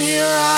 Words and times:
in 0.00 0.06
your 0.06 0.26
eyes. 0.26 0.57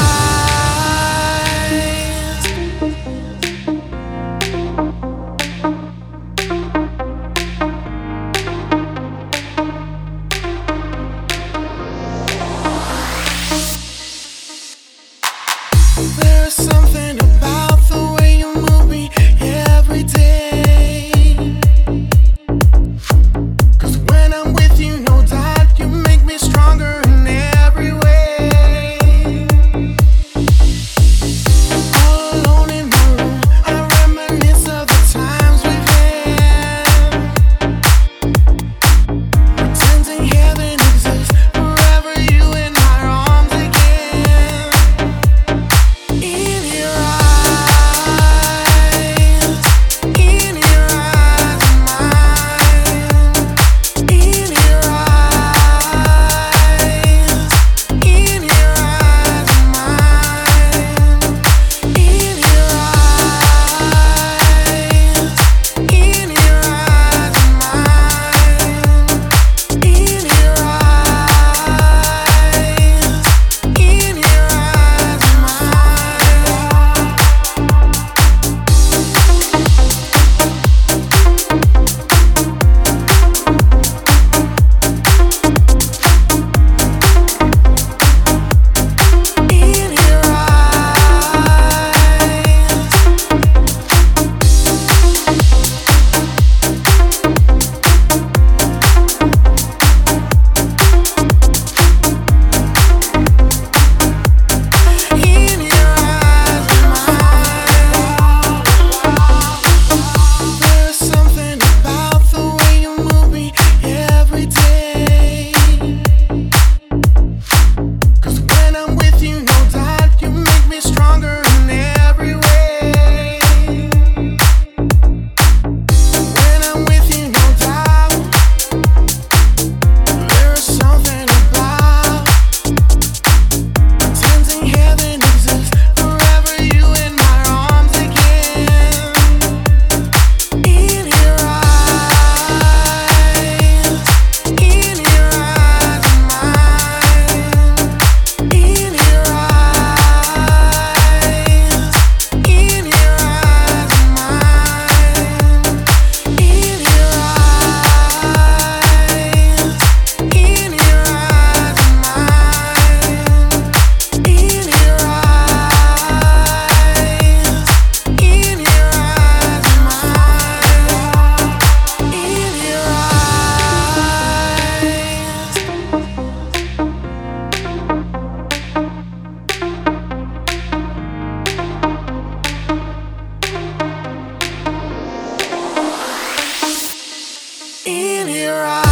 your 188.50 188.64
eyes. 188.66 188.89